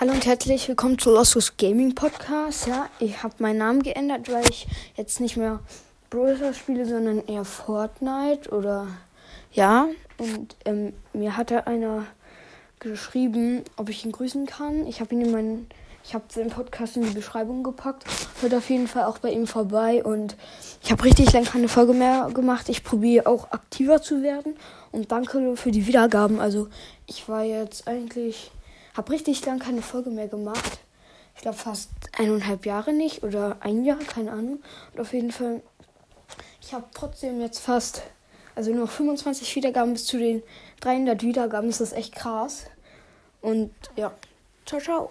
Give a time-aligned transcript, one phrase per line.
[0.00, 2.66] Hallo und herzlich willkommen zu Lossus Gaming Podcast.
[2.66, 5.60] Ja, ich habe meinen Namen geändert, weil ich jetzt nicht mehr
[6.08, 8.86] Browser spiele, sondern eher Fortnite oder
[9.52, 9.88] ja.
[10.16, 12.06] Und ähm, mir hatte einer
[12.78, 14.86] geschrieben, ob ich ihn grüßen kann.
[14.86, 15.66] Ich habe ihn in meinen,
[16.02, 18.04] ich habe den Podcast in die Beschreibung gepackt.
[18.40, 20.34] Hört auf jeden Fall auch bei ihm vorbei und
[20.82, 22.70] ich habe richtig lange keine Folge mehr gemacht.
[22.70, 24.54] Ich probiere auch aktiver zu werden
[24.92, 26.40] und danke für die Wiedergaben.
[26.40, 26.68] Also
[27.06, 28.50] ich war jetzt eigentlich
[28.94, 30.80] habe richtig lang keine Folge mehr gemacht.
[31.34, 34.62] Ich glaube fast eineinhalb Jahre nicht oder ein Jahr, keine Ahnung.
[34.92, 35.62] Und auf jeden Fall,
[36.60, 38.02] ich habe trotzdem jetzt fast,
[38.54, 40.42] also nur noch 25 Wiedergaben bis zu den
[40.80, 41.70] 300 Wiedergaben.
[41.70, 42.66] Das ist echt krass.
[43.40, 44.12] Und ja,
[44.66, 45.10] ciao, ciao.